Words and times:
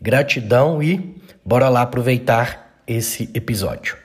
Gratidão 0.00 0.80
e 0.80 1.20
bora 1.44 1.68
lá 1.68 1.82
aproveitar 1.82 2.82
esse 2.86 3.28
episódio. 3.34 3.98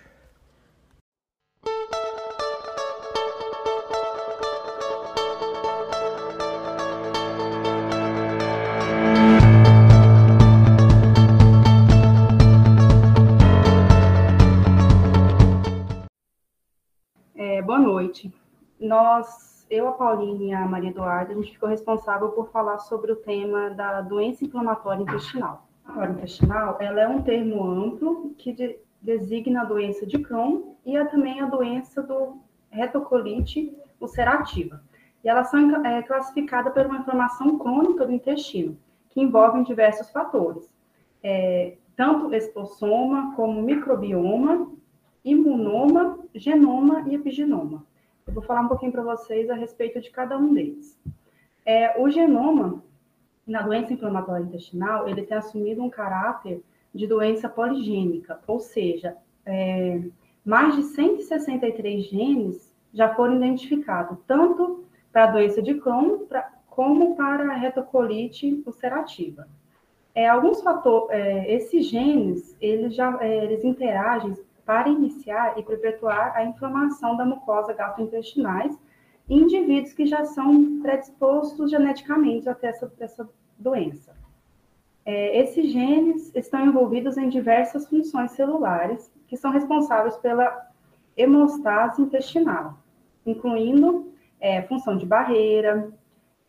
É, 17.36 17.62
boa 17.62 17.78
noite. 17.78 18.34
Nós, 18.80 19.64
eu, 19.70 19.88
a 19.88 19.92
Pauline 19.92 20.48
e 20.48 20.54
a 20.54 20.66
Maria 20.66 20.90
Eduarda, 20.90 21.34
a 21.34 21.36
gente 21.36 21.52
ficou 21.52 21.70
responsável 21.70 22.30
por 22.30 22.50
falar 22.50 22.80
sobre 22.80 23.12
o 23.12 23.16
tema 23.16 23.70
da 23.70 24.02
doença 24.02 24.44
inflamatória 24.44 25.04
intestinal 25.04 25.68
intestinal, 26.12 26.78
ela 26.80 27.02
é 27.02 27.08
um 27.08 27.22
termo 27.22 27.64
amplo 27.64 28.34
que 28.38 28.52
de, 28.52 28.78
designa 29.02 29.62
a 29.62 29.66
doença 29.66 30.06
de 30.06 30.20
Crohn 30.20 30.74
e 30.86 30.96
é 30.96 31.06
também 31.06 31.42
a 31.42 31.46
doença 31.46 32.02
do 32.02 32.38
retocolite 32.70 33.76
ulcerativa. 34.00 34.82
E 35.24 35.30
elas 35.30 35.50
são 35.50 35.86
é, 35.86 36.02
classificadas 36.02 36.74
por 36.74 36.86
uma 36.86 36.98
inflamação 36.98 37.58
crônica 37.58 38.06
do 38.06 38.12
intestino, 38.12 38.78
que 39.10 39.22
envolve 39.22 39.64
diversos 39.64 40.10
fatores, 40.10 40.70
é, 41.22 41.76
tanto 41.96 42.34
expossoma 42.34 43.34
como 43.36 43.62
microbioma, 43.62 44.72
imunoma, 45.24 46.20
genoma 46.34 47.06
e 47.08 47.16
epigenoma. 47.16 47.86
Eu 48.26 48.34
vou 48.34 48.44
falar 48.44 48.62
um 48.62 48.68
pouquinho 48.68 48.92
para 48.92 49.04
vocês 49.04 49.50
a 49.50 49.56
respeito 49.56 50.02
de 50.02 50.10
cada 50.10 50.38
um 50.38 50.54
deles. 50.54 51.00
É, 51.66 52.02
o 52.02 52.10
genoma 52.10 52.84
na 53.46 53.62
doença 53.62 53.94
inflamatória 53.94 54.44
intestinal, 54.44 55.08
ele 55.08 55.24
tem 55.24 55.38
assumido 55.38 55.84
um 55.84 55.90
caráter 55.90 56.64
de 56.94 57.08
doença 57.08 57.50
poligênica, 57.50 58.40
ou 58.48 58.60
seja, 58.60 59.18
é, 59.46 60.02
mais 60.46 60.76
de 60.76 60.84
163 60.84 62.06
genes 62.06 62.74
já 62.94 63.14
foram 63.16 63.36
identificados, 63.36 64.18
tanto 64.28 64.84
para 65.12 65.26
a 65.26 65.32
doença 65.32 65.62
de 65.62 65.76
Crohn 65.76 66.26
pra, 66.28 66.52
como 66.70 67.16
para 67.16 67.52
a 67.52 67.56
retocolite 67.56 68.64
ulcerativa. 68.66 69.48
É, 70.16 70.28
alguns 70.28 70.62
fatores, 70.62 71.10
é, 71.10 71.54
esses 71.54 71.88
genes, 71.88 72.56
eles 72.62 72.96
já 72.96 73.18
é, 73.22 73.46
eles 73.46 73.64
interagem 73.64 74.38
para 74.66 74.88
iniciar 74.88 75.58
e 75.58 75.64
perpetuar 75.64 76.36
a 76.36 76.46
inflamação 76.46 77.18
da 77.18 77.26
mucosa 77.26 77.74
gastrointestinais, 77.74 78.78
indivíduos 79.30 79.94
que 79.94 80.06
já 80.06 80.24
são 80.26 80.80
predispostos 80.82 81.72
geneticamente 81.72 82.48
a 82.48 82.54
ter 82.54 82.68
essa, 82.68 82.92
essa 83.00 83.30
doença. 83.64 84.14
É, 85.06 85.40
esses 85.40 85.72
genes 85.72 86.32
estão 86.36 86.66
envolvidos 86.66 87.18
em 87.18 87.30
diversas 87.30 87.88
funções 87.88 88.32
celulares 88.32 89.12
que 89.28 89.36
são 89.36 89.52
responsáveis 89.52 90.16
pela 90.18 90.70
hemostase 91.18 92.02
intestinal, 92.02 92.78
incluindo 93.26 94.12
é, 94.40 94.62
função 94.62 94.98
de 94.98 95.06
barreira, 95.06 95.92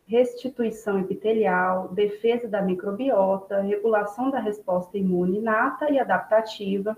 restituição 0.07 0.99
epitelial, 0.99 1.89
defesa 1.89 2.47
da 2.47 2.61
microbiota, 2.61 3.61
regulação 3.61 4.29
da 4.29 4.39
resposta 4.39 4.97
imune 4.97 5.39
inata 5.39 5.91
e 5.91 5.99
adaptativa, 5.99 6.95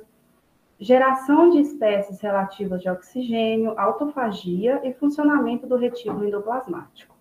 geração 0.80 1.50
de 1.50 1.62
espécies 1.62 2.20
relativas 2.22 2.82
de 2.82 2.90
oxigênio, 2.90 3.74
autofagia 3.80 4.82
e 4.84 4.94
funcionamento 4.94 5.66
do 5.66 5.76
retículo 5.76 6.26
endoplasmático. 6.26 7.17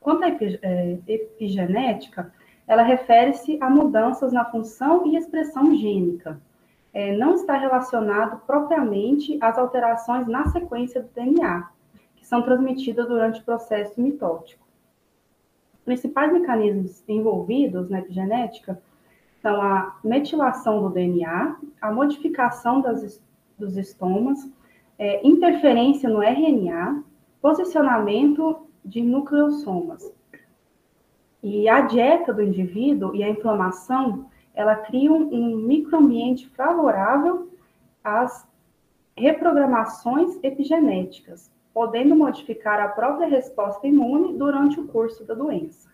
Quanto 0.00 0.24
à 0.24 0.28
é, 0.28 0.98
epigenética, 1.06 2.32
ela 2.66 2.82
refere-se 2.82 3.58
a 3.60 3.70
mudanças 3.70 4.32
na 4.32 4.44
função 4.44 5.06
e 5.06 5.16
expressão 5.16 5.74
gênica. 5.74 6.40
É, 6.92 7.16
não 7.16 7.34
está 7.34 7.56
relacionado 7.56 8.40
propriamente 8.46 9.38
às 9.40 9.56
alterações 9.56 10.26
na 10.26 10.46
sequência 10.48 11.02
do 11.02 11.08
DNA, 11.08 11.68
que 12.16 12.26
são 12.26 12.42
transmitidas 12.42 13.08
durante 13.08 13.40
o 13.40 13.44
processo 13.44 14.00
mitótico. 14.00 14.66
Os 15.74 15.80
principais 15.80 16.32
mecanismos 16.32 17.02
envolvidos 17.08 17.88
na 17.88 18.00
epigenética 18.00 18.80
são 19.40 19.62
a 19.62 19.98
metilação 20.04 20.82
do 20.82 20.90
DNA, 20.90 21.56
a 21.80 21.92
modificação 21.92 22.80
das, 22.80 23.22
dos 23.58 23.76
estomas, 23.76 24.38
é, 24.98 25.26
interferência 25.26 26.08
no 26.08 26.22
RNA, 26.22 27.02
posicionamento 27.40 28.67
de 28.88 29.02
nucleossomas. 29.02 30.12
E 31.42 31.68
a 31.68 31.82
dieta 31.82 32.32
do 32.32 32.42
indivíduo 32.42 33.14
e 33.14 33.22
a 33.22 33.28
inflamação, 33.28 34.26
ela 34.54 34.74
cria 34.74 35.12
um 35.12 35.56
microambiente 35.56 36.48
favorável 36.48 37.50
às 38.02 38.48
reprogramações 39.16 40.38
epigenéticas, 40.42 41.50
podendo 41.72 42.16
modificar 42.16 42.80
a 42.80 42.88
própria 42.88 43.28
resposta 43.28 43.86
imune 43.86 44.36
durante 44.36 44.80
o 44.80 44.88
curso 44.88 45.24
da 45.24 45.34
doença. 45.34 45.88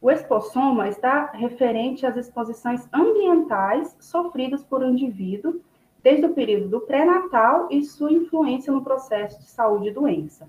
O 0.00 0.10
expossoma 0.10 0.88
está 0.88 1.26
referente 1.26 2.06
às 2.06 2.16
exposições 2.16 2.88
ambientais 2.92 3.94
sofridas 4.00 4.64
por 4.64 4.82
um 4.82 4.90
indivíduo 4.90 5.60
desde 6.02 6.24
o 6.24 6.32
período 6.32 6.68
do 6.68 6.80
pré-natal 6.80 7.68
e 7.70 7.84
sua 7.84 8.10
influência 8.10 8.72
no 8.72 8.82
processo 8.82 9.38
de 9.38 9.46
saúde 9.46 9.88
e 9.88 9.92
doença. 9.92 10.48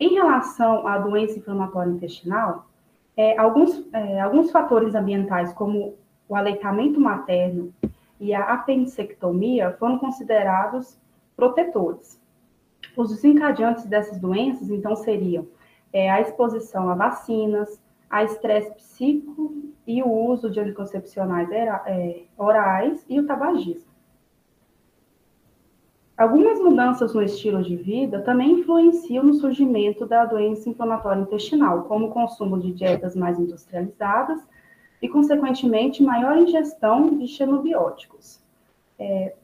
Em 0.00 0.14
relação 0.14 0.86
à 0.86 0.98
doença 0.98 1.38
inflamatória 1.38 1.90
intestinal, 1.90 2.66
é, 3.16 3.36
alguns, 3.36 3.84
é, 3.92 4.20
alguns 4.20 4.50
fatores 4.50 4.94
ambientais, 4.94 5.52
como 5.52 5.96
o 6.28 6.36
aleitamento 6.36 7.00
materno 7.00 7.74
e 8.20 8.32
a 8.32 8.52
apendicectomia, 8.52 9.72
foram 9.78 9.98
considerados 9.98 10.96
protetores. 11.34 12.20
Os 12.96 13.10
desencadeantes 13.10 13.86
dessas 13.86 14.20
doenças, 14.20 14.70
então, 14.70 14.94
seriam 14.94 15.48
é, 15.92 16.08
a 16.10 16.20
exposição 16.20 16.88
a 16.90 16.94
vacinas, 16.94 17.80
a 18.08 18.22
estresse 18.22 18.72
psíquico 18.74 19.54
e 19.86 20.02
o 20.02 20.10
uso 20.10 20.48
de 20.48 20.60
anticoncepcionais 20.60 21.50
é, 21.50 22.22
orais 22.36 23.04
e 23.08 23.18
o 23.18 23.26
tabagismo. 23.26 23.87
Algumas 26.18 26.58
mudanças 26.58 27.14
no 27.14 27.22
estilo 27.22 27.62
de 27.62 27.76
vida 27.76 28.20
também 28.22 28.58
influenciam 28.58 29.22
no 29.22 29.34
surgimento 29.34 30.04
da 30.04 30.24
doença 30.24 30.68
inflamatória 30.68 31.20
intestinal, 31.20 31.84
como 31.84 32.06
o 32.06 32.10
consumo 32.10 32.58
de 32.58 32.72
dietas 32.72 33.14
mais 33.14 33.38
industrializadas 33.38 34.44
e, 35.00 35.08
consequentemente, 35.08 36.02
maior 36.02 36.36
ingestão 36.36 37.16
de 37.16 37.28
xenobióticos. 37.28 38.42
É, 38.98 39.36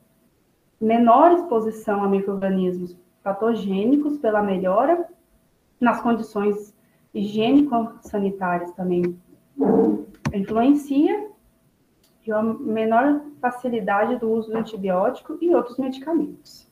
menor 0.80 1.30
exposição 1.34 2.02
a 2.02 2.08
micro-organismos 2.08 2.96
patogênicos 3.22 4.18
pela 4.18 4.42
melhora 4.42 5.08
nas 5.80 6.00
condições 6.00 6.74
higiênico-sanitárias 7.14 8.72
também 8.72 9.16
influencia 10.32 11.30
e 12.26 12.32
a 12.32 12.42
menor 12.42 13.20
facilidade 13.44 14.16
do 14.16 14.30
uso 14.30 14.50
do 14.50 14.56
antibiótico 14.56 15.36
e 15.38 15.54
outros 15.54 15.76
medicamentos. 15.76 16.66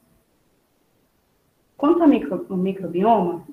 Quanto 1.77 2.03
ao, 2.03 2.09
micro, 2.09 2.57
microbioma, 2.57 3.47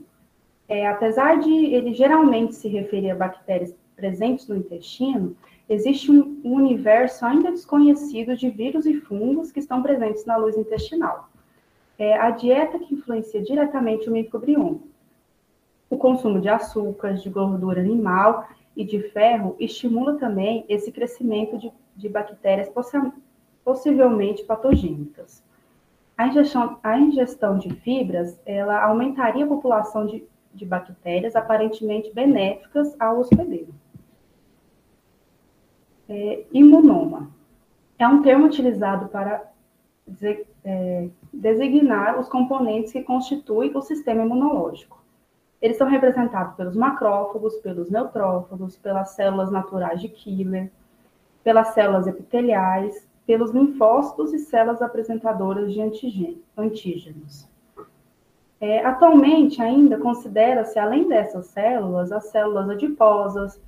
é, 0.70 0.88
apesar 0.88 1.38
de 1.40 1.52
ele 1.52 1.94
geralmente 1.94 2.56
se 2.56 2.70
referir 2.70 3.12
a 3.12 3.16
bactérias 3.16 3.76
presentes 3.94 4.48
no 4.48 4.56
intestino, 4.56 5.36
existe 5.68 6.10
um, 6.10 6.40
um 6.46 6.54
universo 6.54 7.26
ainda 7.26 7.52
desconhecido 7.52 8.38
de 8.38 8.50
vírus 8.50 8.86
e 8.86 9.02
fungos 9.02 9.52
que 9.52 9.60
estão 9.60 9.84
presentes 9.84 10.26
na 10.26 10.38
luz 10.38 10.58
intestinal. 10.58 11.30
É 11.98 12.18
a 12.18 12.30
dieta 12.30 12.80
que 12.80 12.94
influencia 12.94 13.42
diretamente 13.42 14.08
o 14.08 14.14
microbioma. 14.14 14.80
O 15.90 15.98
consumo 15.98 16.40
de 16.40 16.48
açúcares, 16.48 17.22
de 17.22 17.30
gordura 17.30 17.82
animal 17.82 18.48
e 18.78 18.86
de 18.86 19.02
ferro 19.10 19.58
estimula 19.60 20.18
também 20.18 20.64
esse 20.70 20.90
crescimento 20.90 21.58
de, 21.58 21.70
de 22.00 22.08
bactérias 22.08 22.72
possivelmente 23.64 24.44
patogênicas. 24.44 25.44
A 26.18 26.28
ingestão, 26.28 26.80
a 26.82 26.98
ingestão 26.98 27.58
de 27.58 27.70
fibras, 27.76 28.40
ela 28.46 28.84
aumentaria 28.84 29.46
a 29.46 29.48
população 29.48 30.06
de, 30.06 30.26
de 30.54 30.66
bactérias 30.66 31.36
aparentemente 31.36 32.14
benéficas 32.14 32.96
ao 33.00 33.20
hospedeiro. 33.20 33.74
É, 36.08 36.46
imunoma 36.52 37.30
é 38.00 38.08
um 38.08 38.22
termo 38.22 38.48
utilizado 38.48 39.10
para 39.10 39.52
é, 40.64 41.10
designar 41.32 42.20
os 42.20 42.28
componentes 42.28 42.92
que 42.92 43.04
constituem 43.04 43.76
o 43.76 43.82
sistema 43.82 44.24
imunológico. 44.24 45.00
Eles 45.62 45.78
são 45.78 45.88
representados 45.88 46.56
pelos 46.56 46.76
macrófagos, 46.76 47.58
pelos 47.58 47.90
neutrófagos, 47.90 48.78
pelas 48.78 49.10
células 49.12 49.52
naturais 49.52 50.00
de 50.02 50.08
Killer, 50.08 50.72
pelas 51.44 51.70
células 51.70 52.08
epiteliais, 52.08 53.08
pelos 53.26 53.52
linfócitos 53.52 54.34
e 54.34 54.40
células 54.40 54.82
apresentadoras 54.82 55.74
de 55.74 55.82
antígenos. 55.82 57.48
É, 58.60 58.84
atualmente, 58.86 59.62
ainda 59.62 59.98
considera-se, 59.98 60.78
além 60.78 61.08
dessas 61.08 61.46
células, 61.48 62.12
as 62.12 62.26
células 62.26 62.70
adiposas, 62.70 63.62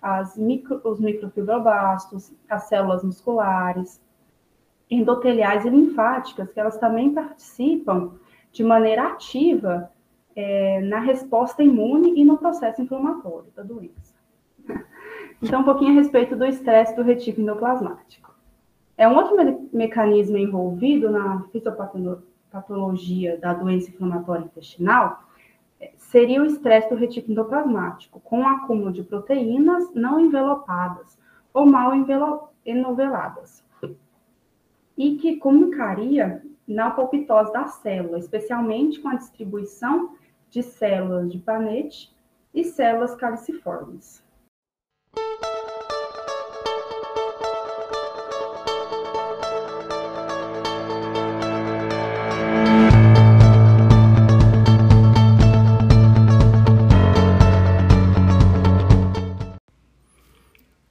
as 0.00 0.36
micro, 0.38 0.80
os 0.84 0.98
microfibroblastos, 0.98 2.32
as 2.48 2.64
células 2.64 3.04
musculares, 3.04 4.00
endoteliais 4.90 5.64
e 5.64 5.68
linfáticas, 5.68 6.50
que 6.50 6.58
elas 6.58 6.78
também 6.78 7.12
participam 7.12 8.12
de 8.50 8.64
maneira 8.64 9.08
ativa 9.08 9.90
é, 10.34 10.80
na 10.80 11.00
resposta 11.00 11.62
imune 11.62 12.18
e 12.18 12.24
no 12.24 12.38
processo 12.38 12.80
inflamatório 12.80 13.50
da 13.54 13.62
doença. 13.62 14.07
Então, 15.40 15.60
um 15.60 15.64
pouquinho 15.64 15.92
a 15.92 15.94
respeito 15.94 16.34
do 16.34 16.44
estresse 16.44 16.96
do 16.96 17.02
retículo 17.02 17.44
endoplasmático. 17.44 18.34
É 18.96 19.08
um 19.08 19.14
outro 19.14 19.36
me 19.36 19.68
mecanismo 19.72 20.36
envolvido 20.36 21.08
na 21.10 21.44
fisiopatologia 21.52 23.38
da 23.38 23.54
doença 23.54 23.88
inflamatória 23.90 24.44
intestinal, 24.44 25.22
seria 25.96 26.42
o 26.42 26.46
estresse 26.46 26.88
do 26.88 26.96
retículo 26.96 27.32
endoplasmático, 27.32 28.18
com 28.20 28.40
o 28.40 28.46
acúmulo 28.48 28.92
de 28.92 29.04
proteínas 29.04 29.94
não 29.94 30.18
envelopadas 30.18 31.16
ou 31.54 31.64
mal 31.64 31.92
enoveladas, 32.66 33.64
e 34.96 35.14
que 35.16 35.36
comunicaria 35.36 36.42
na 36.66 36.88
apoptose 36.88 37.52
da 37.52 37.66
célula, 37.66 38.18
especialmente 38.18 39.00
com 39.00 39.08
a 39.08 39.14
distribuição 39.14 40.16
de 40.50 40.64
células 40.64 41.30
de 41.30 41.38
Panete 41.38 42.12
e 42.52 42.64
células 42.64 43.14
caliciformes. 43.14 44.26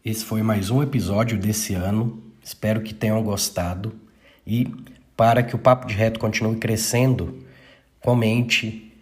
Esse 0.07 0.23
foi 0.23 0.41
mais 0.41 0.69
um 0.69 0.81
episódio 0.81 1.37
desse 1.37 1.73
ano. 1.73 2.23
Espero 2.41 2.81
que 2.81 2.93
tenham 2.93 3.21
gostado. 3.21 3.93
E 4.45 4.65
para 5.17 5.43
que 5.43 5.53
o 5.53 5.59
Papo 5.59 5.85
de 5.85 5.93
Reto 5.93 6.17
continue 6.17 6.55
crescendo, 6.55 7.45
comente, 7.99 8.93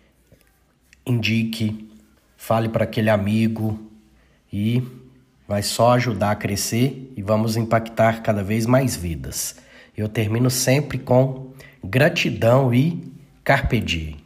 indique, 1.06 1.88
fale 2.36 2.70
para 2.70 2.86
aquele 2.86 3.12
amigo 3.12 3.80
e 4.52 4.82
vai 5.48 5.62
só 5.62 5.92
ajudar 5.92 6.32
a 6.32 6.36
crescer 6.36 7.14
e 7.16 7.22
vamos 7.22 7.56
impactar 7.56 8.22
cada 8.22 8.44
vez 8.44 8.66
mais 8.66 8.96
vidas. 8.96 9.56
Eu 9.96 10.10
termino 10.10 10.50
sempre 10.50 10.98
com 10.98 11.54
gratidão 11.84 12.74
e 12.74 13.14
carpe 13.44 13.80
diem. 13.80 14.25